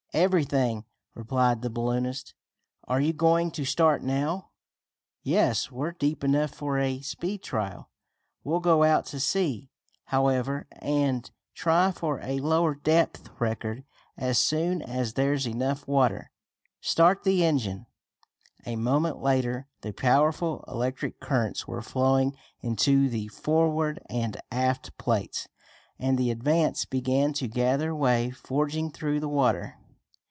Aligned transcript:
"Everything," 0.13 0.83
replied 1.15 1.61
the 1.61 1.69
balloonist. 1.69 2.33
"Are 2.85 2.99
you 2.99 3.13
going 3.13 3.49
to 3.51 3.63
start 3.63 4.03
now?" 4.03 4.51
"Yes, 5.23 5.71
we're 5.71 5.93
deep 5.93 6.21
enough 6.21 6.51
for 6.51 6.77
a 6.77 6.99
speed 6.99 7.41
trial. 7.43 7.89
We'll 8.43 8.59
go 8.59 8.83
out 8.83 9.05
to 9.05 9.21
sea, 9.21 9.71
however, 10.07 10.67
and 10.79 11.31
try 11.55 11.91
for 11.91 12.19
a 12.21 12.41
lower 12.41 12.75
depth 12.75 13.29
record, 13.39 13.85
as 14.17 14.37
soon 14.37 14.81
as 14.81 15.13
there's 15.13 15.47
enough 15.47 15.87
water. 15.87 16.33
Start 16.81 17.23
the 17.23 17.45
engine." 17.45 17.85
A 18.65 18.75
moment 18.75 19.21
later 19.23 19.69
the 19.79 19.93
powerful 19.93 20.65
electric 20.67 21.21
currents 21.21 21.69
were 21.69 21.81
flowing 21.81 22.35
into 22.59 23.07
the 23.07 23.29
forward 23.29 24.01
and 24.09 24.35
aft 24.51 24.97
plates, 24.97 25.47
and 25.97 26.17
the 26.17 26.31
Advance 26.31 26.83
began 26.83 27.31
to 27.31 27.47
gather 27.47 27.95
way, 27.95 28.29
forging 28.29 28.91
through 28.91 29.21
the 29.21 29.29
water. 29.29 29.77